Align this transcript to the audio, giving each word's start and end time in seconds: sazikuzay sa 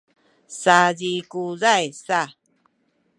sazikuzay 0.61 1.85
sa 2.05 2.21